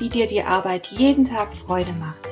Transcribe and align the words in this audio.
wie 0.00 0.08
dir 0.08 0.26
die 0.26 0.42
Arbeit 0.42 0.88
jeden 0.88 1.24
Tag 1.24 1.54
Freude 1.54 1.92
macht. 1.92 2.30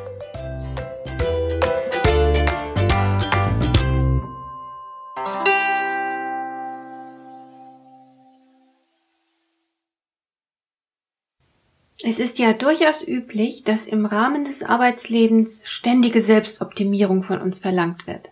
Es 12.04 12.18
ist 12.18 12.38
ja 12.38 12.54
durchaus 12.54 13.06
üblich, 13.06 13.64
dass 13.64 13.86
im 13.86 14.06
Rahmen 14.06 14.44
des 14.44 14.62
Arbeitslebens 14.62 15.64
ständige 15.66 16.22
Selbstoptimierung 16.22 17.22
von 17.22 17.40
uns 17.40 17.58
verlangt 17.58 18.06
wird. 18.06 18.30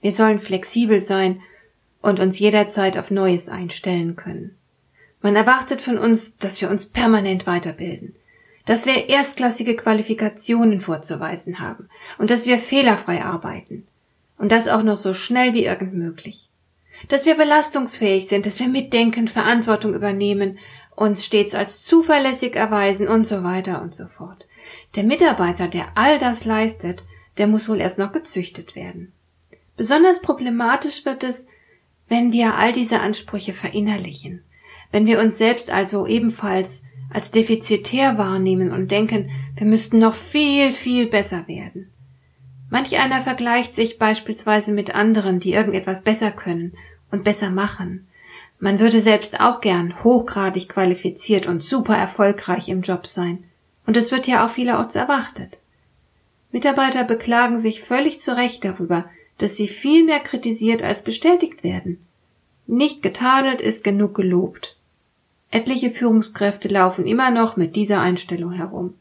Wir 0.00 0.12
sollen 0.12 0.38
flexibel 0.38 1.00
sein 1.00 1.42
und 2.00 2.20
uns 2.20 2.38
jederzeit 2.38 2.96
auf 2.96 3.10
Neues 3.10 3.48
einstellen 3.48 4.16
können. 4.16 4.56
Man 5.20 5.36
erwartet 5.36 5.82
von 5.82 5.98
uns, 5.98 6.38
dass 6.38 6.60
wir 6.60 6.70
uns 6.70 6.86
permanent 6.86 7.46
weiterbilden, 7.46 8.14
dass 8.66 8.86
wir 8.86 9.08
erstklassige 9.08 9.76
Qualifikationen 9.76 10.80
vorzuweisen 10.80 11.60
haben 11.60 11.88
und 12.18 12.30
dass 12.30 12.46
wir 12.46 12.58
fehlerfrei 12.58 13.22
arbeiten 13.22 13.86
und 14.38 14.52
das 14.52 14.68
auch 14.68 14.82
noch 14.82 14.96
so 14.96 15.14
schnell 15.14 15.54
wie 15.54 15.64
irgend 15.64 15.94
möglich. 15.94 16.48
Dass 17.08 17.26
wir 17.26 17.34
belastungsfähig 17.34 18.28
sind, 18.28 18.46
dass 18.46 18.60
wir 18.60 18.68
mitdenken, 18.68 19.28
Verantwortung 19.28 19.94
übernehmen, 19.94 20.58
uns 20.96 21.24
stets 21.24 21.54
als 21.54 21.82
zuverlässig 21.82 22.54
erweisen 22.54 23.08
und 23.08 23.26
so 23.26 23.42
weiter 23.42 23.82
und 23.82 23.94
so 23.94 24.06
fort. 24.06 24.46
Der 24.94 25.04
Mitarbeiter, 25.04 25.68
der 25.68 25.88
all 25.96 26.18
das 26.18 26.44
leistet, 26.44 27.04
der 27.36 27.48
muss 27.48 27.68
wohl 27.68 27.80
erst 27.80 27.98
noch 27.98 28.12
gezüchtet 28.12 28.76
werden. 28.76 29.12
Besonders 29.76 30.22
problematisch 30.22 31.04
wird 31.04 31.24
es, 31.24 31.46
wenn 32.08 32.32
wir 32.32 32.54
all 32.54 32.72
diese 32.72 33.00
Ansprüche 33.00 33.52
verinnerlichen, 33.52 34.44
wenn 34.92 35.06
wir 35.06 35.20
uns 35.20 35.36
selbst 35.36 35.70
also 35.70 36.06
ebenfalls 36.06 36.82
als 37.10 37.30
defizitär 37.30 38.18
wahrnehmen 38.18 38.72
und 38.72 38.90
denken, 38.90 39.30
wir 39.56 39.66
müssten 39.66 39.98
noch 39.98 40.14
viel, 40.14 40.72
viel 40.72 41.06
besser 41.06 41.46
werden. 41.46 41.90
Manch 42.70 42.98
einer 42.98 43.20
vergleicht 43.20 43.72
sich 43.72 43.98
beispielsweise 43.98 44.72
mit 44.72 44.94
anderen, 44.94 45.38
die 45.38 45.52
irgendetwas 45.52 46.02
besser 46.02 46.30
können 46.30 46.72
und 47.10 47.24
besser 47.24 47.50
machen. 47.50 48.06
Man 48.58 48.80
würde 48.80 49.00
selbst 49.00 49.40
auch 49.40 49.60
gern 49.60 50.02
hochgradig 50.02 50.68
qualifiziert 50.68 51.46
und 51.46 51.62
super 51.62 51.96
erfolgreich 51.96 52.68
im 52.68 52.82
Job 52.82 53.06
sein. 53.06 53.44
Und 53.86 53.96
es 53.96 54.10
wird 54.10 54.26
ja 54.26 54.44
auch 54.44 54.50
vielerorts 54.50 54.94
erwartet. 54.94 55.58
Mitarbeiter 56.50 57.04
beklagen 57.04 57.58
sich 57.58 57.82
völlig 57.82 58.20
zu 58.20 58.36
Recht 58.36 58.64
darüber, 58.64 59.04
dass 59.38 59.56
sie 59.56 59.68
viel 59.68 60.04
mehr 60.04 60.20
kritisiert 60.20 60.82
als 60.82 61.02
bestätigt 61.02 61.64
werden. 61.64 62.04
Nicht 62.66 63.02
getadelt 63.02 63.60
ist 63.60 63.84
genug 63.84 64.14
gelobt. 64.14 64.76
Etliche 65.54 65.88
Führungskräfte 65.88 66.66
laufen 66.66 67.06
immer 67.06 67.30
noch 67.30 67.56
mit 67.56 67.76
dieser 67.76 68.00
Einstellung 68.00 68.50
herum. 68.50 68.94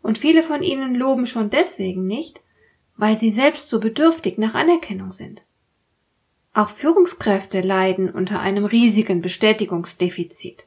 Und 0.00 0.16
viele 0.16 0.42
von 0.42 0.62
ihnen 0.62 0.94
loben 0.94 1.26
schon 1.26 1.50
deswegen 1.50 2.06
nicht, 2.06 2.40
weil 2.96 3.18
sie 3.18 3.28
selbst 3.28 3.68
so 3.68 3.78
bedürftig 3.78 4.38
nach 4.38 4.54
Anerkennung 4.54 5.12
sind. 5.12 5.44
Auch 6.54 6.70
Führungskräfte 6.70 7.60
leiden 7.60 8.08
unter 8.08 8.40
einem 8.40 8.64
riesigen 8.64 9.20
Bestätigungsdefizit. 9.20 10.64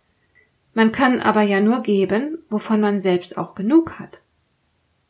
Man 0.75 0.91
kann 0.91 1.19
aber 1.19 1.41
ja 1.41 1.61
nur 1.61 1.81
geben, 1.81 2.37
wovon 2.47 2.79
man 2.79 2.99
selbst 2.99 3.39
auch 3.39 3.55
genug 3.55 3.97
hat. 3.97 4.19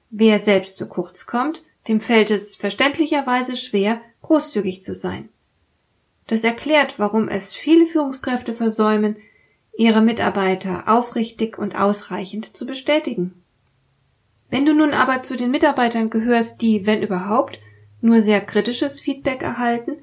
Wer 0.09 0.39
selbst 0.39 0.78
zu 0.78 0.88
kurz 0.88 1.25
kommt, 1.25 1.63
dem 1.89 2.00
fällt 2.00 2.31
es 2.31 2.56
verständlicherweise 2.56 3.57
schwer, 3.57 4.00
großzügig 4.22 4.83
zu 4.83 4.95
sein. 4.95 5.28
Das 6.28 6.45
erklärt, 6.45 6.97
warum 6.97 7.28
es 7.28 7.53
viele 7.53 7.85
Führungskräfte 7.85 8.53
versäumen, 8.53 9.17
ihre 9.79 10.01
Mitarbeiter 10.01 10.84
aufrichtig 10.88 11.57
und 11.57 11.73
ausreichend 11.73 12.57
zu 12.57 12.66
bestätigen. 12.66 13.34
Wenn 14.50 14.66
du 14.66 14.73
nun 14.73 14.91
aber 14.91 15.23
zu 15.23 15.38
den 15.38 15.51
Mitarbeitern 15.51 16.09
gehörst, 16.09 16.62
die, 16.62 16.85
wenn 16.85 17.01
überhaupt, 17.01 17.59
nur 18.01 18.22
sehr 18.22 18.41
kritisches 18.41 19.00
Feedback 19.00 19.41
erhalten, 19.41 19.94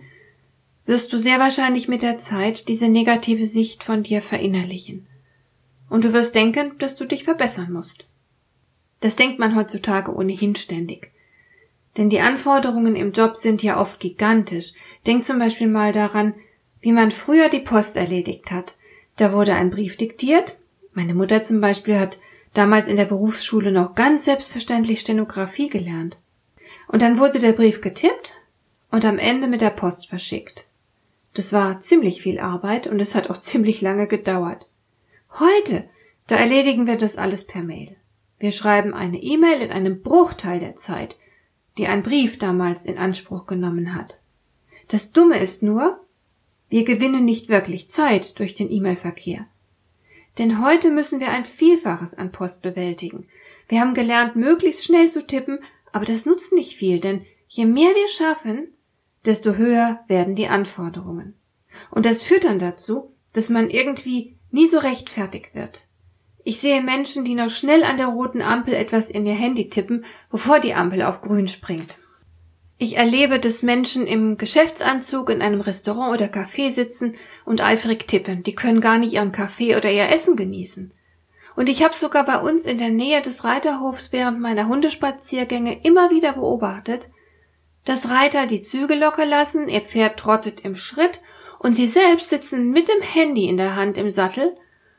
wirst 0.86 1.12
du 1.12 1.18
sehr 1.18 1.38
wahrscheinlich 1.40 1.88
mit 1.88 2.00
der 2.00 2.16
Zeit 2.16 2.68
diese 2.68 2.88
negative 2.88 3.46
Sicht 3.46 3.82
von 3.82 4.02
dir 4.02 4.22
verinnerlichen. 4.22 5.06
Und 5.90 6.04
du 6.04 6.14
wirst 6.14 6.34
denken, 6.34 6.78
dass 6.78 6.96
du 6.96 7.04
dich 7.04 7.24
verbessern 7.24 7.70
musst. 7.70 8.06
Das 9.00 9.16
denkt 9.16 9.38
man 9.38 9.56
heutzutage 9.56 10.14
ohnehin 10.14 10.56
ständig. 10.56 11.12
Denn 11.98 12.08
die 12.08 12.20
Anforderungen 12.20 12.96
im 12.96 13.12
Job 13.12 13.36
sind 13.36 13.62
ja 13.62 13.78
oft 13.78 14.00
gigantisch. 14.00 14.72
Denk 15.06 15.22
zum 15.24 15.38
Beispiel 15.38 15.68
mal 15.68 15.92
daran, 15.92 16.32
wie 16.80 16.92
man 16.92 17.10
früher 17.10 17.50
die 17.50 17.60
Post 17.60 17.96
erledigt 17.96 18.50
hat. 18.50 18.74
Da 19.16 19.32
wurde 19.32 19.54
ein 19.54 19.70
Brief 19.70 19.96
diktiert. 19.96 20.58
Meine 20.92 21.14
Mutter 21.14 21.42
zum 21.42 21.60
Beispiel 21.60 21.98
hat 21.98 22.18
damals 22.54 22.86
in 22.86 22.96
der 22.96 23.04
Berufsschule 23.06 23.72
noch 23.72 23.94
ganz 23.94 24.24
selbstverständlich 24.24 25.00
Stenografie 25.00 25.68
gelernt. 25.68 26.18
Und 26.88 27.02
dann 27.02 27.18
wurde 27.18 27.38
der 27.38 27.52
Brief 27.52 27.80
getippt 27.80 28.34
und 28.90 29.04
am 29.04 29.18
Ende 29.18 29.48
mit 29.48 29.60
der 29.60 29.70
Post 29.70 30.08
verschickt. 30.08 30.66
Das 31.34 31.52
war 31.52 31.80
ziemlich 31.80 32.22
viel 32.22 32.38
Arbeit 32.38 32.86
und 32.86 33.00
es 33.00 33.14
hat 33.14 33.28
auch 33.30 33.38
ziemlich 33.40 33.80
lange 33.80 34.06
gedauert. 34.06 34.66
Heute, 35.38 35.88
da 36.26 36.36
erledigen 36.36 36.86
wir 36.86 36.96
das 36.96 37.16
alles 37.16 37.44
per 37.44 37.62
Mail. 37.62 37.96
Wir 38.38 38.52
schreiben 38.52 38.94
eine 38.94 39.18
E-Mail 39.22 39.60
in 39.60 39.70
einem 39.70 40.02
Bruchteil 40.02 40.60
der 40.60 40.76
Zeit, 40.76 41.16
die 41.78 41.88
ein 41.88 42.02
Brief 42.02 42.38
damals 42.38 42.86
in 42.86 42.98
Anspruch 42.98 43.46
genommen 43.46 43.94
hat. 43.94 44.18
Das 44.88 45.12
Dumme 45.12 45.38
ist 45.38 45.62
nur, 45.62 46.00
wir 46.68 46.84
gewinnen 46.84 47.24
nicht 47.24 47.48
wirklich 47.48 47.88
Zeit 47.88 48.38
durch 48.38 48.54
den 48.54 48.70
E-Mail-Verkehr. 48.70 49.46
Denn 50.38 50.62
heute 50.64 50.90
müssen 50.90 51.20
wir 51.20 51.30
ein 51.30 51.44
Vielfaches 51.44 52.14
an 52.14 52.32
Post 52.32 52.62
bewältigen. 52.62 53.26
Wir 53.68 53.80
haben 53.80 53.94
gelernt, 53.94 54.36
möglichst 54.36 54.84
schnell 54.84 55.10
zu 55.10 55.26
tippen, 55.26 55.60
aber 55.92 56.04
das 56.04 56.26
nutzt 56.26 56.52
nicht 56.52 56.76
viel, 56.76 57.00
denn 57.00 57.24
je 57.48 57.64
mehr 57.64 57.90
wir 57.90 58.08
schaffen, 58.08 58.68
desto 59.24 59.54
höher 59.54 60.00
werden 60.08 60.34
die 60.34 60.48
Anforderungen. 60.48 61.34
Und 61.90 62.06
das 62.06 62.22
führt 62.22 62.44
dann 62.44 62.58
dazu, 62.58 63.14
dass 63.32 63.48
man 63.48 63.70
irgendwie 63.70 64.36
nie 64.50 64.68
so 64.68 64.78
recht 64.78 65.10
fertig 65.10 65.54
wird. 65.54 65.86
Ich 66.44 66.60
sehe 66.60 66.82
Menschen, 66.82 67.24
die 67.24 67.34
noch 67.34 67.50
schnell 67.50 67.82
an 67.82 67.96
der 67.96 68.06
roten 68.06 68.40
Ampel 68.40 68.74
etwas 68.74 69.10
in 69.10 69.26
ihr 69.26 69.34
Handy 69.34 69.68
tippen, 69.68 70.04
bevor 70.30 70.60
die 70.60 70.74
Ampel 70.74 71.02
auf 71.02 71.20
grün 71.20 71.48
springt. 71.48 71.98
Ich 72.78 72.98
erlebe, 72.98 73.40
dass 73.40 73.62
Menschen 73.62 74.06
im 74.06 74.36
Geschäftsanzug 74.36 75.30
in 75.30 75.40
einem 75.40 75.62
Restaurant 75.62 76.12
oder 76.14 76.26
Café 76.26 76.70
sitzen 76.70 77.14
und 77.46 77.62
eifrig 77.62 78.06
tippen. 78.06 78.42
Die 78.42 78.54
können 78.54 78.82
gar 78.82 78.98
nicht 78.98 79.14
ihren 79.14 79.32
Kaffee 79.32 79.76
oder 79.76 79.90
ihr 79.90 80.10
Essen 80.10 80.36
genießen. 80.36 80.92
Und 81.54 81.70
ich 81.70 81.82
habe 81.82 81.96
sogar 81.96 82.26
bei 82.26 82.38
uns 82.38 82.66
in 82.66 82.76
der 82.76 82.90
Nähe 82.90 83.22
des 83.22 83.44
Reiterhofs 83.44 84.12
während 84.12 84.40
meiner 84.40 84.68
Hundespaziergänge 84.68 85.80
immer 85.84 86.10
wieder 86.10 86.34
beobachtet, 86.34 87.08
dass 87.86 88.10
Reiter 88.10 88.46
die 88.46 88.60
Züge 88.60 88.94
locker 88.94 89.24
lassen, 89.24 89.68
ihr 89.68 89.80
Pferd 89.80 90.18
trottet 90.18 90.60
im 90.60 90.76
Schritt 90.76 91.20
und 91.58 91.74
sie 91.74 91.86
selbst 91.86 92.28
sitzen 92.28 92.72
mit 92.72 92.90
dem 92.90 93.00
Handy 93.00 93.48
in 93.48 93.56
der 93.56 93.74
Hand 93.74 93.96
im 93.96 94.10
Sattel 94.10 94.54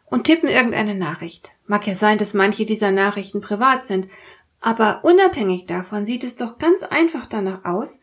und 0.10 0.24
tippen 0.24 0.50
irgendeine 0.50 0.96
Nachricht. 0.96 1.52
Mag 1.68 1.86
ja 1.86 1.94
sein, 1.94 2.18
dass 2.18 2.34
manche 2.34 2.66
dieser 2.66 2.92
Nachrichten 2.92 3.42
privat 3.42 3.86
sind, 3.86 4.08
aber 4.62 5.04
unabhängig 5.04 5.66
davon 5.66 6.06
sieht 6.06 6.24
es 6.24 6.36
doch 6.36 6.58
ganz 6.58 6.84
einfach 6.84 7.26
danach 7.26 7.64
aus, 7.66 8.02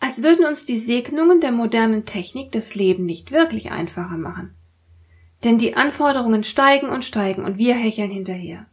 als 0.00 0.22
würden 0.22 0.44
uns 0.44 0.64
die 0.64 0.78
Segnungen 0.78 1.40
der 1.40 1.52
modernen 1.52 2.04
Technik 2.04 2.52
das 2.52 2.74
Leben 2.74 3.06
nicht 3.06 3.32
wirklich 3.32 3.70
einfacher 3.70 4.16
machen. 4.16 4.54
Denn 5.42 5.58
die 5.58 5.76
Anforderungen 5.76 6.44
steigen 6.44 6.88
und 6.88 7.04
steigen 7.04 7.44
und 7.44 7.58
wir 7.58 7.74
hecheln 7.74 8.10
hinterher. 8.10 8.66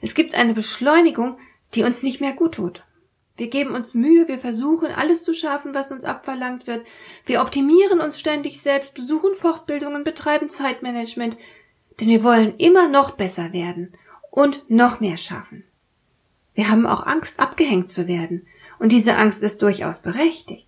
Es 0.00 0.14
gibt 0.14 0.34
eine 0.34 0.54
Beschleunigung, 0.54 1.38
die 1.74 1.82
uns 1.82 2.02
nicht 2.02 2.20
mehr 2.20 2.32
gut 2.32 2.54
tut. 2.54 2.84
Wir 3.36 3.48
geben 3.48 3.74
uns 3.74 3.94
Mühe, 3.94 4.28
wir 4.28 4.38
versuchen 4.38 4.90
alles 4.90 5.22
zu 5.22 5.34
schaffen, 5.34 5.74
was 5.74 5.92
uns 5.92 6.04
abverlangt 6.04 6.66
wird. 6.66 6.86
Wir 7.26 7.42
optimieren 7.42 8.00
uns 8.00 8.18
ständig 8.18 8.62
selbst, 8.62 8.94
besuchen 8.94 9.34
Fortbildungen, 9.34 10.04
betreiben 10.04 10.48
Zeitmanagement, 10.48 11.36
denn 12.00 12.08
wir 12.08 12.24
wollen 12.24 12.56
immer 12.56 12.88
noch 12.88 13.10
besser 13.10 13.52
werden 13.52 13.92
und 14.30 14.70
noch 14.70 15.00
mehr 15.00 15.18
schaffen. 15.18 15.64
Wir 16.56 16.70
haben 16.70 16.86
auch 16.86 17.06
Angst, 17.06 17.38
abgehängt 17.38 17.90
zu 17.90 18.08
werden. 18.08 18.46
Und 18.78 18.90
diese 18.90 19.16
Angst 19.16 19.42
ist 19.42 19.62
durchaus 19.62 20.00
berechtigt. 20.00 20.66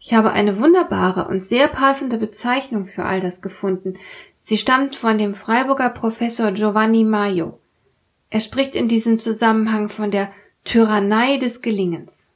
Ich 0.00 0.14
habe 0.14 0.32
eine 0.32 0.58
wunderbare 0.58 1.28
und 1.28 1.44
sehr 1.44 1.68
passende 1.68 2.16
Bezeichnung 2.16 2.86
für 2.86 3.04
all 3.04 3.20
das 3.20 3.42
gefunden. 3.42 3.94
Sie 4.40 4.56
stammt 4.56 4.96
von 4.96 5.18
dem 5.18 5.34
Freiburger 5.34 5.90
Professor 5.90 6.52
Giovanni 6.52 7.04
Maio. 7.04 7.60
Er 8.30 8.40
spricht 8.40 8.74
in 8.74 8.88
diesem 8.88 9.18
Zusammenhang 9.20 9.90
von 9.90 10.10
der 10.10 10.30
Tyrannei 10.64 11.36
des 11.36 11.60
Gelingens. 11.60 12.32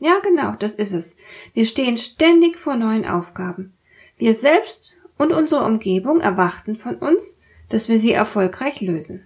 Ja, 0.00 0.18
genau, 0.22 0.54
das 0.58 0.74
ist 0.74 0.92
es. 0.92 1.16
Wir 1.54 1.66
stehen 1.66 1.98
ständig 1.98 2.56
vor 2.56 2.74
neuen 2.74 3.06
Aufgaben. 3.06 3.74
Wir 4.16 4.34
selbst 4.34 4.96
und 5.18 5.32
unsere 5.32 5.64
Umgebung 5.64 6.20
erwarten 6.20 6.74
von 6.74 6.96
uns, 6.96 7.38
dass 7.68 7.88
wir 7.88 7.98
sie 7.98 8.12
erfolgreich 8.12 8.80
lösen. 8.80 9.24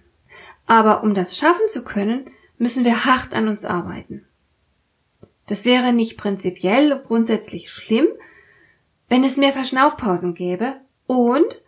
Aber 0.67 1.03
um 1.03 1.15
das 1.15 1.35
schaffen 1.37 1.67
zu 1.67 1.83
können, 1.83 2.29
müssen 2.57 2.85
wir 2.85 3.05
hart 3.05 3.33
an 3.33 3.47
uns 3.47 3.65
arbeiten. 3.65 4.25
Das 5.47 5.65
wäre 5.65 5.93
nicht 5.93 6.17
prinzipiell 6.17 6.99
grundsätzlich 7.05 7.69
schlimm, 7.69 8.07
wenn 9.09 9.23
es 9.23 9.37
mehr 9.37 9.51
Verschnaufpausen 9.51 10.33
gäbe 10.33 10.77
und 11.05 11.61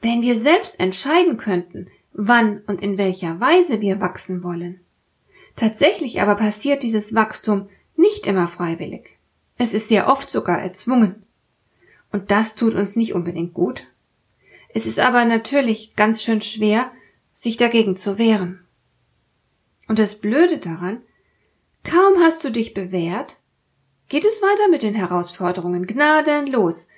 wenn 0.00 0.22
wir 0.22 0.38
selbst 0.38 0.80
entscheiden 0.80 1.36
könnten, 1.36 1.88
wann 2.12 2.62
und 2.66 2.82
in 2.82 2.98
welcher 2.98 3.40
Weise 3.40 3.80
wir 3.80 4.00
wachsen 4.00 4.42
wollen. 4.42 4.80
Tatsächlich 5.56 6.20
aber 6.20 6.34
passiert 6.34 6.82
dieses 6.82 7.14
Wachstum 7.14 7.68
nicht 7.96 8.26
immer 8.26 8.48
freiwillig. 8.48 9.18
Es 9.58 9.74
ist 9.74 9.88
sehr 9.88 10.08
oft 10.08 10.30
sogar 10.30 10.60
erzwungen. 10.60 11.26
Und 12.10 12.30
das 12.30 12.54
tut 12.54 12.74
uns 12.74 12.96
nicht 12.96 13.14
unbedingt 13.14 13.54
gut. 13.54 13.86
Es 14.74 14.86
ist 14.86 14.98
aber 14.98 15.24
natürlich 15.24 15.94
ganz 15.96 16.22
schön 16.22 16.42
schwer, 16.42 16.90
sich 17.32 17.56
dagegen 17.56 17.96
zu 17.96 18.18
wehren. 18.18 18.64
Und 19.88 19.98
das 19.98 20.16
Blöde 20.16 20.58
daran, 20.58 21.02
kaum 21.84 22.22
hast 22.22 22.44
du 22.44 22.50
dich 22.50 22.74
bewährt, 22.74 23.36
geht 24.08 24.24
es 24.24 24.42
weiter 24.42 24.68
mit 24.70 24.82
den 24.82 24.94
Herausforderungen 24.94 25.86
gnadenlos. 25.86 26.88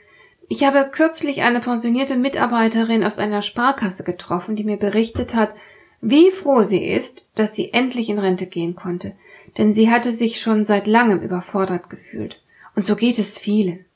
Ich 0.49 0.65
habe 0.65 0.91
kürzlich 0.91 1.43
eine 1.43 1.61
pensionierte 1.61 2.17
Mitarbeiterin 2.17 3.05
aus 3.05 3.19
einer 3.19 3.41
Sparkasse 3.41 4.05
getroffen, 4.05 4.57
die 4.57 4.65
mir 4.65 4.77
berichtet 4.77 5.35
hat, 5.35 5.55
wie 6.01 6.31
froh 6.31 6.63
sie 6.63 6.85
ist, 6.85 7.31
dass 7.35 7.55
sie 7.55 7.73
endlich 7.73 8.11
in 8.11 8.19
Rente 8.19 8.47
gehen 8.47 8.75
konnte, 8.75 9.13
denn 9.57 9.73
sie 9.73 9.91
hatte 9.91 10.13
sich 10.13 10.39
schon 10.39 10.63
seit 10.63 10.87
langem 10.87 11.21
überfordert 11.21 11.89
gefühlt. 11.89 12.43
Und 12.77 12.85
so 12.85 12.95
geht 12.95 13.19
es 13.19 13.39
vielen. 13.39 13.87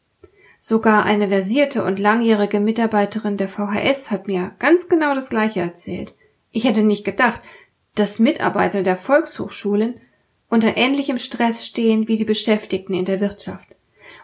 Sogar 0.59 1.05
eine 1.05 1.29
versierte 1.29 1.85
und 1.85 1.99
langjährige 1.99 2.61
Mitarbeiterin 2.61 3.37
der 3.37 3.49
VHS 3.49 4.11
hat 4.11 4.27
mir 4.27 4.53
ganz 4.59 4.89
genau 4.89 5.15
das 5.15 5.29
Gleiche 5.29 5.61
erzählt. 5.61 6.15
Ich 6.51 6.65
hätte 6.65 6.83
nicht 6.83 7.05
gedacht, 7.05 7.43
dass 7.99 8.19
Mitarbeiter 8.19 8.83
der 8.83 8.97
Volkshochschulen 8.97 10.01
unter 10.49 10.77
ähnlichem 10.77 11.19
Stress 11.19 11.67
stehen 11.67 12.09
wie 12.09 12.17
die 12.17 12.25
Beschäftigten 12.25 12.95
in 12.95 13.05
der 13.05 13.21
Wirtschaft. 13.21 13.69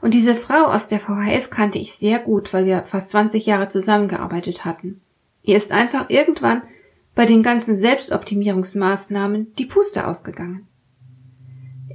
Und 0.00 0.14
diese 0.14 0.34
Frau 0.34 0.66
aus 0.66 0.88
der 0.88 1.00
VHS 1.00 1.50
kannte 1.50 1.78
ich 1.78 1.94
sehr 1.94 2.18
gut, 2.18 2.52
weil 2.52 2.64
wir 2.64 2.82
fast 2.84 3.10
20 3.10 3.46
Jahre 3.46 3.68
zusammengearbeitet 3.68 4.64
hatten. 4.64 5.00
Ihr 5.42 5.56
ist 5.56 5.72
einfach 5.72 6.08
irgendwann 6.08 6.62
bei 7.14 7.26
den 7.26 7.42
ganzen 7.42 7.76
Selbstoptimierungsmaßnahmen 7.76 9.54
die 9.58 9.66
Puste 9.66 10.06
ausgegangen. 10.06 10.66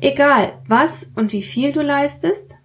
Egal, 0.02 0.62
was 0.66 1.12
und 1.16 1.34
wie 1.34 1.44
viel 1.44 1.72
du 1.72 1.82
leistest, 1.82 2.58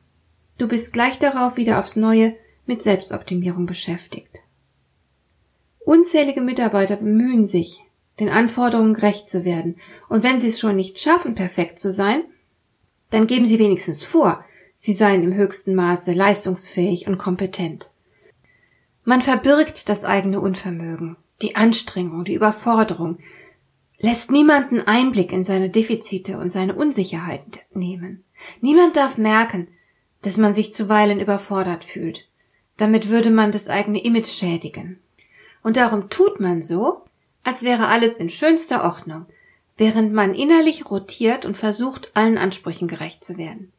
du 0.58 0.68
bist 0.68 0.92
gleich 0.92 1.18
darauf 1.18 1.56
wieder 1.56 1.78
aufs 1.78 1.96
Neue 1.96 2.36
mit 2.66 2.82
Selbstoptimierung 2.82 3.66
beschäftigt. 3.66 4.40
Unzählige 5.84 6.42
Mitarbeiter 6.42 6.96
bemühen 6.96 7.44
sich, 7.44 7.84
den 8.20 8.30
Anforderungen 8.30 8.94
gerecht 8.94 9.28
zu 9.28 9.44
werden, 9.44 9.76
und 10.08 10.22
wenn 10.22 10.38
sie 10.38 10.48
es 10.48 10.60
schon 10.60 10.76
nicht 10.76 11.00
schaffen, 11.00 11.34
perfekt 11.34 11.78
zu 11.78 11.92
sein, 11.92 12.24
dann 13.10 13.26
geben 13.26 13.46
sie 13.46 13.58
wenigstens 13.58 14.04
vor, 14.04 14.44
sie 14.76 14.92
seien 14.92 15.22
im 15.22 15.34
höchsten 15.34 15.74
Maße 15.74 16.12
leistungsfähig 16.12 17.06
und 17.06 17.18
kompetent. 17.18 17.90
Man 19.04 19.20
verbirgt 19.20 19.88
das 19.88 20.04
eigene 20.04 20.40
Unvermögen, 20.40 21.16
die 21.42 21.56
Anstrengung, 21.56 22.24
die 22.24 22.34
Überforderung, 22.34 23.18
lässt 23.98 24.30
niemanden 24.30 24.80
Einblick 24.80 25.32
in 25.32 25.44
seine 25.44 25.70
Defizite 25.70 26.38
und 26.38 26.52
seine 26.52 26.74
Unsicherheit 26.74 27.64
nehmen. 27.72 28.24
Niemand 28.60 28.96
darf 28.96 29.18
merken, 29.18 29.68
dass 30.22 30.36
man 30.36 30.54
sich 30.54 30.72
zuweilen 30.72 31.20
überfordert 31.20 31.84
fühlt. 31.84 32.28
Damit 32.76 33.08
würde 33.08 33.30
man 33.30 33.52
das 33.52 33.68
eigene 33.68 34.02
Image 34.02 34.26
schädigen. 34.26 34.98
Und 35.62 35.76
darum 35.76 36.10
tut 36.10 36.40
man 36.40 36.62
so, 36.62 37.02
als 37.44 37.62
wäre 37.62 37.88
alles 37.88 38.16
in 38.16 38.30
schönster 38.30 38.84
Ordnung, 38.84 39.26
während 39.76 40.12
man 40.12 40.34
innerlich 40.34 40.90
rotiert 40.90 41.44
und 41.44 41.56
versucht, 41.56 42.10
allen 42.14 42.38
Ansprüchen 42.38 42.88
gerecht 42.88 43.22
zu 43.22 43.36
werden. 43.36 43.72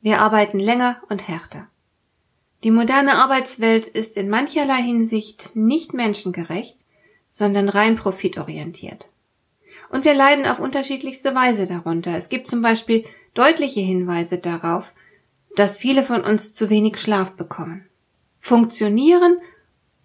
Wir 0.00 0.20
arbeiten 0.20 0.58
länger 0.58 1.00
und 1.08 1.28
härter. 1.28 1.68
Die 2.64 2.70
moderne 2.70 3.16
Arbeitswelt 3.16 3.86
ist 3.86 4.16
in 4.16 4.30
mancherlei 4.30 4.82
Hinsicht 4.82 5.54
nicht 5.54 5.92
menschengerecht, 5.92 6.78
sondern 7.30 7.68
rein 7.68 7.94
profitorientiert. 7.96 9.10
Und 9.90 10.04
wir 10.04 10.14
leiden 10.14 10.46
auf 10.46 10.60
unterschiedlichste 10.60 11.34
Weise 11.34 11.66
darunter. 11.66 12.16
Es 12.16 12.28
gibt 12.28 12.46
zum 12.46 12.62
Beispiel 12.62 13.04
deutliche 13.34 13.80
Hinweise 13.80 14.38
darauf, 14.38 14.92
dass 15.56 15.76
viele 15.76 16.02
von 16.02 16.22
uns 16.22 16.54
zu 16.54 16.70
wenig 16.70 16.98
Schlaf 16.98 17.36
bekommen. 17.36 17.86
Funktionieren 18.38 19.38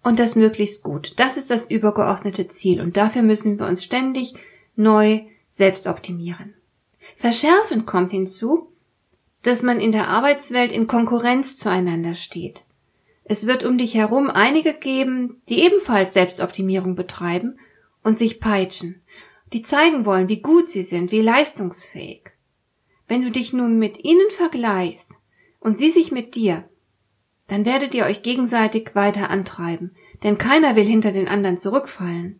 und 0.02 0.18
das 0.18 0.34
möglichst 0.34 0.82
gut. 0.82 1.14
Das 1.16 1.36
ist 1.36 1.50
das 1.50 1.70
übergeordnete 1.70 2.48
Ziel 2.48 2.80
und 2.80 2.96
dafür 2.96 3.22
müssen 3.22 3.58
wir 3.58 3.66
uns 3.66 3.84
ständig 3.84 4.34
neu 4.76 5.22
selbst 5.48 5.86
optimieren. 5.86 6.54
Verschärfend 7.16 7.86
kommt 7.86 8.10
hinzu, 8.10 8.72
dass 9.42 9.62
man 9.62 9.80
in 9.80 9.92
der 9.92 10.08
Arbeitswelt 10.08 10.72
in 10.72 10.86
Konkurrenz 10.86 11.56
zueinander 11.56 12.14
steht. 12.14 12.64
Es 13.24 13.46
wird 13.46 13.64
um 13.64 13.78
dich 13.78 13.94
herum 13.94 14.28
einige 14.28 14.74
geben, 14.74 15.40
die 15.48 15.62
ebenfalls 15.62 16.12
Selbstoptimierung 16.14 16.94
betreiben 16.94 17.58
und 18.02 18.18
sich 18.18 18.40
peitschen, 18.40 19.02
die 19.52 19.62
zeigen 19.62 20.04
wollen, 20.04 20.28
wie 20.28 20.42
gut 20.42 20.68
sie 20.68 20.82
sind, 20.82 21.12
wie 21.12 21.22
leistungsfähig. 21.22 22.22
Wenn 23.08 23.22
du 23.22 23.30
dich 23.30 23.52
nun 23.52 23.78
mit 23.78 24.04
ihnen 24.04 24.30
vergleichst 24.30 25.14
und 25.58 25.78
sie 25.78 25.90
sich 25.90 26.12
mit 26.12 26.34
dir, 26.34 26.68
dann 27.50 27.64
werdet 27.64 27.96
ihr 27.96 28.04
euch 28.04 28.22
gegenseitig 28.22 28.94
weiter 28.94 29.28
antreiben, 29.28 29.90
denn 30.22 30.38
keiner 30.38 30.76
will 30.76 30.84
hinter 30.84 31.10
den 31.10 31.26
anderen 31.26 31.56
zurückfallen. 31.56 32.38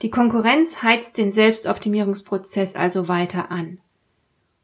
Die 0.00 0.10
Konkurrenz 0.10 0.80
heizt 0.80 1.18
den 1.18 1.32
Selbstoptimierungsprozess 1.32 2.76
also 2.76 3.08
weiter 3.08 3.50
an. 3.50 3.80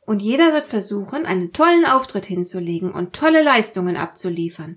Und 0.07 0.23
jeder 0.23 0.53
wird 0.53 0.67
versuchen, 0.67 1.27
einen 1.27 1.53
tollen 1.53 1.85
Auftritt 1.87 2.27
hinzulegen 2.27 2.93
und 2.93 3.15
tolle 3.15 3.43
Leistungen 3.43 3.97
abzuliefern. 3.97 4.77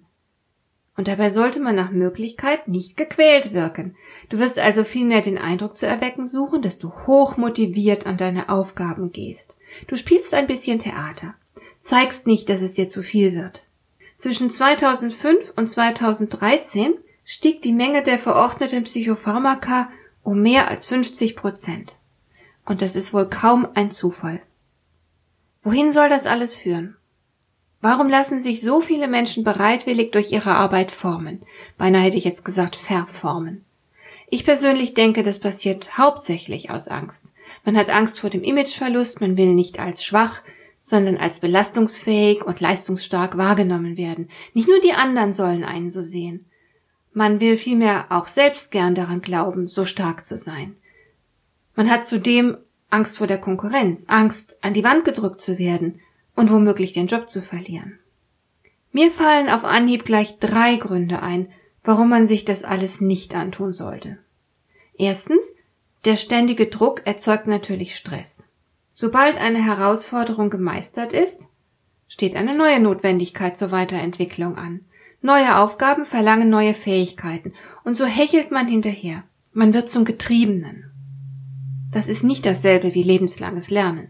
Und 0.95 1.07
dabei 1.07 1.29
sollte 1.29 1.59
man 1.59 1.75
nach 1.75 1.91
Möglichkeit 1.91 2.67
nicht 2.67 2.97
gequält 2.97 3.53
wirken. 3.53 3.95
Du 4.29 4.39
wirst 4.39 4.57
also 4.57 4.83
vielmehr 4.83 5.21
den 5.21 5.37
Eindruck 5.37 5.77
zu 5.77 5.85
erwecken 5.85 6.27
suchen, 6.27 6.63
dass 6.63 6.79
du 6.79 6.89
hoch 6.89 7.37
motiviert 7.37 8.07
an 8.07 8.17
deine 8.17 8.49
Aufgaben 8.49 9.11
gehst. 9.11 9.59
Du 9.85 9.95
spielst 9.95 10.33
ein 10.33 10.47
bisschen 10.47 10.79
Theater, 10.79 11.35
zeigst 11.77 12.25
nicht, 12.25 12.49
dass 12.49 12.63
es 12.63 12.73
dir 12.73 12.89
zu 12.89 13.03
viel 13.03 13.35
wird. 13.35 13.66
Zwischen 14.17 14.49
2005 14.49 15.53
und 15.55 15.67
2013 15.67 16.95
stieg 17.23 17.61
die 17.61 17.71
Menge 17.71 18.01
der 18.01 18.17
verordneten 18.17 18.83
Psychopharmaka 18.83 19.89
um 20.23 20.41
mehr 20.41 20.67
als 20.67 20.87
50 20.87 21.35
Prozent. 21.35 21.99
Und 22.65 22.81
das 22.81 22.95
ist 22.95 23.13
wohl 23.13 23.29
kaum 23.29 23.67
ein 23.75 23.91
Zufall. 23.91 24.41
Wohin 25.61 25.91
soll 25.91 26.09
das 26.09 26.25
alles 26.25 26.55
führen? 26.55 26.97
Warum 27.79 28.09
lassen 28.09 28.39
sich 28.39 28.61
so 28.61 28.81
viele 28.81 29.07
Menschen 29.07 29.43
bereitwillig 29.43 30.11
durch 30.11 30.31
ihre 30.31 30.55
Arbeit 30.55 30.91
formen? 30.91 31.43
Beinahe 31.77 32.01
hätte 32.01 32.17
ich 32.17 32.25
jetzt 32.25 32.43
gesagt 32.43 32.75
verformen. 32.75 33.63
Ich 34.29 34.43
persönlich 34.43 34.93
denke, 34.93 35.23
das 35.23 35.39
passiert 35.39 35.97
hauptsächlich 35.97 36.69
aus 36.71 36.87
Angst. 36.87 37.33
Man 37.63 37.77
hat 37.77 37.89
Angst 37.89 38.19
vor 38.19 38.29
dem 38.29 38.43
Imageverlust, 38.43 39.21
man 39.21 39.37
will 39.37 39.53
nicht 39.53 39.79
als 39.79 40.03
schwach, 40.03 40.41
sondern 40.87 41.17
als 41.17 41.41
belastungsfähig 41.41 42.45
und 42.45 42.61
leistungsstark 42.61 43.35
wahrgenommen 43.35 43.97
werden. 43.97 44.29
Nicht 44.53 44.69
nur 44.69 44.79
die 44.79 44.93
anderen 44.93 45.33
sollen 45.33 45.65
einen 45.65 45.89
so 45.89 46.01
sehen. 46.01 46.45
Man 47.11 47.41
will 47.41 47.57
vielmehr 47.57 48.05
auch 48.07 48.27
selbst 48.27 48.71
gern 48.71 48.95
daran 48.95 49.19
glauben, 49.19 49.67
so 49.67 49.83
stark 49.83 50.25
zu 50.25 50.37
sein. 50.37 50.77
Man 51.75 51.91
hat 51.91 52.05
zudem 52.05 52.55
Angst 52.89 53.17
vor 53.17 53.27
der 53.27 53.37
Konkurrenz, 53.37 54.05
Angst, 54.07 54.59
an 54.61 54.73
die 54.73 54.85
Wand 54.85 55.03
gedrückt 55.03 55.41
zu 55.41 55.59
werden, 55.59 55.99
und 56.37 56.51
womöglich 56.51 56.93
den 56.93 57.07
Job 57.07 57.29
zu 57.29 57.41
verlieren. 57.41 57.99
Mir 58.93 59.11
fallen 59.11 59.49
auf 59.49 59.65
Anhieb 59.65 60.05
gleich 60.05 60.39
drei 60.39 60.77
Gründe 60.77 61.21
ein, 61.21 61.51
warum 61.83 62.07
man 62.07 62.27
sich 62.27 62.45
das 62.45 62.63
alles 62.63 63.01
nicht 63.01 63.35
antun 63.35 63.73
sollte. 63.73 64.19
Erstens, 64.97 65.51
der 66.05 66.15
ständige 66.15 66.67
Druck 66.67 67.05
erzeugt 67.05 67.47
natürlich 67.47 67.97
Stress. 67.97 68.46
Sobald 68.99 69.37
eine 69.37 69.63
Herausforderung 69.63 70.49
gemeistert 70.49 71.13
ist, 71.13 71.49
steht 72.07 72.35
eine 72.35 72.57
neue 72.57 72.79
Notwendigkeit 72.79 73.55
zur 73.55 73.69
Weiterentwicklung 73.69 74.57
an. 74.57 74.85
Neue 75.21 75.59
Aufgaben 75.59 76.03
verlangen 76.03 76.49
neue 76.49 76.73
Fähigkeiten, 76.73 77.53
und 77.83 77.95
so 77.95 78.05
hechelt 78.05 78.49
man 78.49 78.67
hinterher. 78.67 79.21
Man 79.53 79.75
wird 79.75 79.87
zum 79.87 80.03
Getriebenen. 80.03 80.91
Das 81.91 82.07
ist 82.07 82.23
nicht 82.23 82.43
dasselbe 82.43 82.95
wie 82.95 83.03
lebenslanges 83.03 83.69
Lernen. 83.69 84.09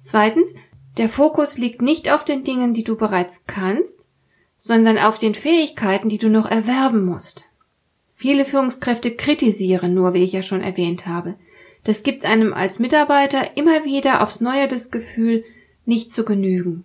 Zweitens, 0.00 0.54
der 0.96 1.08
Fokus 1.08 1.58
liegt 1.58 1.82
nicht 1.82 2.08
auf 2.08 2.24
den 2.24 2.44
Dingen, 2.44 2.74
die 2.74 2.84
du 2.84 2.96
bereits 2.96 3.46
kannst, 3.48 4.06
sondern 4.56 4.96
auf 4.96 5.18
den 5.18 5.34
Fähigkeiten, 5.34 6.08
die 6.08 6.18
du 6.18 6.28
noch 6.28 6.48
erwerben 6.48 7.04
musst. 7.04 7.46
Viele 8.12 8.44
Führungskräfte 8.44 9.16
kritisieren 9.16 9.92
nur, 9.92 10.14
wie 10.14 10.22
ich 10.22 10.30
ja 10.30 10.42
schon 10.42 10.60
erwähnt 10.60 11.08
habe. 11.08 11.34
Das 11.84 12.02
gibt 12.02 12.24
einem 12.24 12.52
als 12.52 12.78
Mitarbeiter 12.78 13.56
immer 13.56 13.84
wieder 13.84 14.22
aufs 14.22 14.40
Neue 14.40 14.68
das 14.68 14.90
Gefühl, 14.90 15.44
nicht 15.84 16.12
zu 16.12 16.24
genügen. 16.24 16.84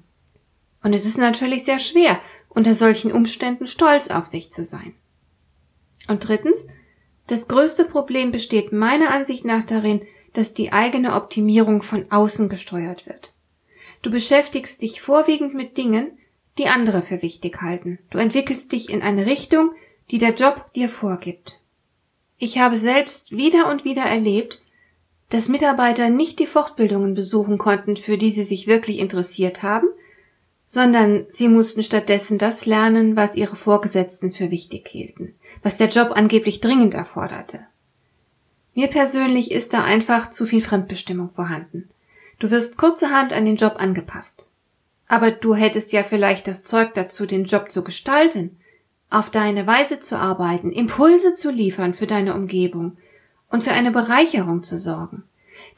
Und 0.83 0.93
es 0.93 1.05
ist 1.05 1.17
natürlich 1.17 1.63
sehr 1.63 1.79
schwer, 1.79 2.19
unter 2.49 2.73
solchen 2.73 3.11
Umständen 3.11 3.67
stolz 3.67 4.07
auf 4.07 4.25
sich 4.25 4.51
zu 4.51 4.65
sein. 4.65 4.95
Und 6.07 6.27
drittens, 6.27 6.67
das 7.27 7.47
größte 7.47 7.85
Problem 7.85 8.31
besteht 8.31 8.71
meiner 8.71 9.11
Ansicht 9.11 9.45
nach 9.45 9.63
darin, 9.63 10.01
dass 10.33 10.53
die 10.53 10.71
eigene 10.71 11.13
Optimierung 11.15 11.81
von 11.81 12.11
außen 12.11 12.49
gesteuert 12.49 13.05
wird. 13.07 13.33
Du 14.01 14.11
beschäftigst 14.11 14.81
dich 14.81 15.01
vorwiegend 15.01 15.53
mit 15.53 15.77
Dingen, 15.77 16.17
die 16.57 16.67
andere 16.67 17.01
für 17.01 17.21
wichtig 17.21 17.61
halten. 17.61 17.99
Du 18.09 18.17
entwickelst 18.17 18.71
dich 18.71 18.89
in 18.89 19.01
eine 19.01 19.25
Richtung, 19.25 19.71
die 20.11 20.17
der 20.17 20.33
Job 20.33 20.71
dir 20.73 20.89
vorgibt. 20.89 21.59
Ich 22.37 22.59
habe 22.59 22.77
selbst 22.77 23.31
wieder 23.31 23.69
und 23.69 23.83
wieder 23.83 24.03
erlebt, 24.03 24.61
dass 25.29 25.49
Mitarbeiter 25.49 26.09
nicht 26.09 26.39
die 26.39 26.45
Fortbildungen 26.45 27.13
besuchen 27.13 27.57
konnten, 27.57 27.97
für 27.97 28.17
die 28.17 28.31
sie 28.31 28.43
sich 28.43 28.67
wirklich 28.67 28.99
interessiert 28.99 29.63
haben, 29.63 29.87
sondern 30.65 31.25
sie 31.29 31.47
mussten 31.47 31.83
stattdessen 31.83 32.37
das 32.37 32.65
lernen, 32.65 33.15
was 33.15 33.35
ihre 33.35 33.55
Vorgesetzten 33.55 34.31
für 34.31 34.51
wichtig 34.51 34.87
hielten, 34.87 35.33
was 35.63 35.77
der 35.77 35.87
Job 35.87 36.11
angeblich 36.11 36.61
dringend 36.61 36.93
erforderte. 36.93 37.65
Mir 38.73 38.87
persönlich 38.87 39.51
ist 39.51 39.73
da 39.73 39.83
einfach 39.83 40.29
zu 40.29 40.45
viel 40.45 40.61
Fremdbestimmung 40.61 41.29
vorhanden. 41.29 41.89
Du 42.39 42.51
wirst 42.51 42.77
kurzerhand 42.77 43.33
an 43.33 43.45
den 43.45 43.55
Job 43.55 43.75
angepasst. 43.77 44.51
Aber 45.07 45.31
du 45.31 45.55
hättest 45.55 45.93
ja 45.93 46.03
vielleicht 46.03 46.47
das 46.47 46.63
Zeug 46.63 46.93
dazu, 46.93 47.25
den 47.25 47.45
Job 47.45 47.71
zu 47.71 47.83
gestalten, 47.83 48.57
auf 49.09 49.29
deine 49.29 49.65
Weise 49.65 49.99
zu 49.99 50.17
arbeiten, 50.17 50.71
Impulse 50.71 51.33
zu 51.33 51.49
liefern 51.49 51.93
für 51.93 52.07
deine 52.07 52.35
Umgebung 52.35 52.97
und 53.49 53.63
für 53.63 53.71
eine 53.71 53.91
Bereicherung 53.91 54.63
zu 54.63 54.79
sorgen. 54.79 55.23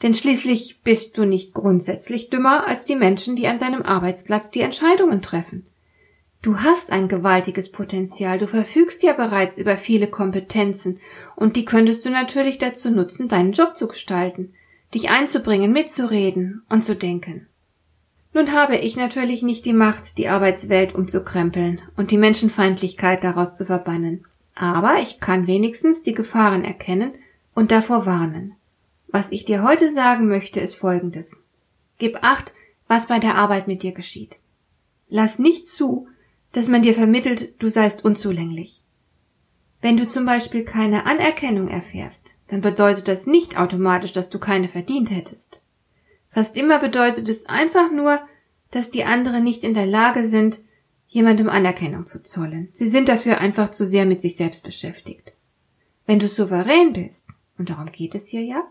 Denn 0.02 0.14
schließlich 0.14 0.80
bist 0.82 1.16
du 1.16 1.24
nicht 1.24 1.54
grundsätzlich 1.54 2.30
dümmer 2.30 2.66
als 2.66 2.84
die 2.84 2.96
Menschen, 2.96 3.36
die 3.36 3.48
an 3.48 3.58
deinem 3.58 3.82
Arbeitsplatz 3.82 4.50
die 4.50 4.60
Entscheidungen 4.60 5.22
treffen. 5.22 5.66
Du 6.42 6.58
hast 6.58 6.90
ein 6.90 7.08
gewaltiges 7.08 7.70
Potenzial, 7.70 8.38
du 8.38 8.46
verfügst 8.46 9.02
ja 9.02 9.12
bereits 9.12 9.58
über 9.58 9.76
viele 9.76 10.06
Kompetenzen, 10.06 10.98
und 11.36 11.56
die 11.56 11.66
könntest 11.66 12.04
du 12.04 12.10
natürlich 12.10 12.56
dazu 12.56 12.90
nutzen, 12.90 13.28
deinen 13.28 13.52
Job 13.52 13.76
zu 13.76 13.88
gestalten, 13.88 14.54
dich 14.94 15.10
einzubringen, 15.10 15.72
mitzureden 15.72 16.62
und 16.70 16.82
zu 16.82 16.96
denken. 16.96 17.46
Nun 18.32 18.52
habe 18.54 18.76
ich 18.76 18.96
natürlich 18.96 19.42
nicht 19.42 19.66
die 19.66 19.74
Macht, 19.74 20.16
die 20.16 20.28
Arbeitswelt 20.28 20.94
umzukrempeln 20.94 21.82
und 21.96 22.10
die 22.10 22.18
Menschenfeindlichkeit 22.18 23.22
daraus 23.22 23.56
zu 23.56 23.66
verbannen, 23.66 24.24
aber 24.54 24.94
ich 25.00 25.20
kann 25.20 25.46
wenigstens 25.46 26.02
die 26.02 26.14
Gefahren 26.14 26.64
erkennen 26.64 27.12
und 27.54 27.70
davor 27.70 28.06
warnen. 28.06 28.54
Was 29.08 29.32
ich 29.32 29.44
dir 29.44 29.62
heute 29.62 29.92
sagen 29.92 30.28
möchte, 30.28 30.60
ist 30.60 30.76
Folgendes. 30.76 31.42
Gib 31.98 32.18
acht, 32.22 32.54
was 32.86 33.06
bei 33.06 33.18
der 33.18 33.34
Arbeit 33.34 33.68
mit 33.68 33.82
dir 33.82 33.92
geschieht. 33.92 34.38
Lass 35.08 35.38
nicht 35.38 35.68
zu, 35.68 36.08
dass 36.52 36.68
man 36.68 36.82
dir 36.82 36.94
vermittelt, 36.94 37.54
du 37.60 37.68
seist 37.68 38.04
unzulänglich. 38.04 38.82
Wenn 39.80 39.96
du 39.96 40.06
zum 40.06 40.26
Beispiel 40.26 40.64
keine 40.64 41.06
Anerkennung 41.06 41.68
erfährst, 41.68 42.34
dann 42.48 42.60
bedeutet 42.60 43.08
das 43.08 43.26
nicht 43.26 43.58
automatisch, 43.58 44.12
dass 44.12 44.30
du 44.30 44.38
keine 44.38 44.68
verdient 44.68 45.10
hättest. 45.10 45.64
Fast 46.28 46.56
immer 46.56 46.78
bedeutet 46.78 47.28
es 47.28 47.46
einfach 47.46 47.90
nur, 47.90 48.20
dass 48.70 48.90
die 48.90 49.04
anderen 49.04 49.42
nicht 49.42 49.64
in 49.64 49.74
der 49.74 49.86
Lage 49.86 50.24
sind, 50.24 50.60
jemandem 51.08 51.48
Anerkennung 51.48 52.06
zu 52.06 52.22
zollen. 52.22 52.68
Sie 52.72 52.88
sind 52.88 53.08
dafür 53.08 53.38
einfach 53.38 53.70
zu 53.70 53.86
sehr 53.86 54.06
mit 54.06 54.20
sich 54.20 54.36
selbst 54.36 54.62
beschäftigt. 54.62 55.32
Wenn 56.06 56.20
du 56.20 56.28
souverän 56.28 56.92
bist, 56.92 57.26
und 57.60 57.68
darum 57.68 57.92
geht 57.92 58.14
es 58.14 58.28
hier 58.28 58.42
ja, 58.42 58.62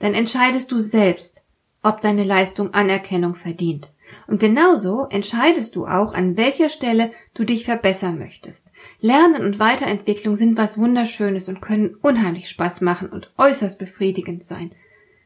dann 0.00 0.14
entscheidest 0.14 0.72
du 0.72 0.80
selbst, 0.80 1.44
ob 1.84 2.00
deine 2.00 2.24
Leistung 2.24 2.74
Anerkennung 2.74 3.34
verdient. 3.34 3.92
Und 4.26 4.40
genauso 4.40 5.06
entscheidest 5.10 5.76
du 5.76 5.86
auch, 5.86 6.12
an 6.12 6.36
welcher 6.36 6.68
Stelle 6.68 7.12
du 7.34 7.44
dich 7.44 7.64
verbessern 7.64 8.18
möchtest. 8.18 8.72
Lernen 9.00 9.44
und 9.44 9.60
Weiterentwicklung 9.60 10.34
sind 10.34 10.58
was 10.58 10.76
Wunderschönes 10.76 11.48
und 11.48 11.62
können 11.62 11.94
unheimlich 12.02 12.48
Spaß 12.48 12.80
machen 12.80 13.08
und 13.08 13.32
äußerst 13.38 13.78
befriedigend 13.78 14.42
sein. 14.42 14.72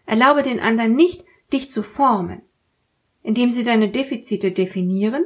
Erlaube 0.04 0.42
den 0.42 0.60
anderen 0.60 0.94
nicht, 0.94 1.24
dich 1.54 1.70
zu 1.70 1.82
formen, 1.82 2.42
indem 3.22 3.50
sie 3.50 3.64
deine 3.64 3.88
Defizite 3.88 4.52
definieren 4.52 5.24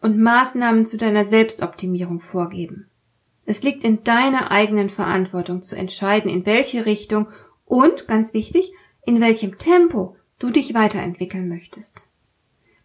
und 0.00 0.18
Maßnahmen 0.20 0.86
zu 0.86 0.96
deiner 0.96 1.24
Selbstoptimierung 1.24 2.20
vorgeben. 2.20 2.88
Es 3.48 3.62
liegt 3.62 3.82
in 3.82 4.04
deiner 4.04 4.50
eigenen 4.50 4.90
Verantwortung 4.90 5.62
zu 5.62 5.74
entscheiden, 5.74 6.30
in 6.30 6.44
welche 6.44 6.84
Richtung 6.84 7.30
und, 7.64 8.06
ganz 8.06 8.34
wichtig, 8.34 8.72
in 9.06 9.22
welchem 9.22 9.56
Tempo 9.56 10.16
du 10.38 10.50
dich 10.50 10.74
weiterentwickeln 10.74 11.48
möchtest. 11.48 12.10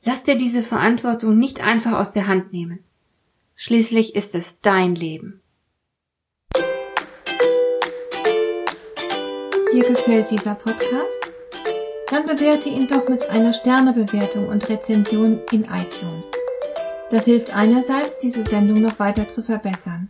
Lass 0.06 0.24
dir 0.24 0.38
diese 0.38 0.64
Verantwortung 0.64 1.38
nicht 1.38 1.60
einfach 1.60 2.00
aus 2.00 2.14
der 2.14 2.28
Hand 2.28 2.54
nehmen. 2.54 2.80
Schließlich 3.56 4.16
ist 4.16 4.36
es 4.36 4.62
dein 4.62 4.96
Leben. 4.96 5.42
Dir 9.74 9.84
gefällt 9.84 10.32
dieser 10.32 10.56
Podcast? 10.56 11.30
Dann 12.10 12.26
bewerte 12.26 12.70
ihn 12.70 12.88
doch 12.88 13.10
mit 13.10 13.30
einer 13.30 13.52
Sternebewertung 13.52 14.48
und 14.48 14.70
Rezension 14.70 15.42
in 15.52 15.66
iTunes. 15.66 16.32
Das 17.10 17.26
hilft 17.26 17.54
einerseits, 17.54 18.18
diese 18.18 18.46
Sendung 18.46 18.80
noch 18.80 18.98
weiter 18.98 19.28
zu 19.28 19.44
verbessern 19.44 20.10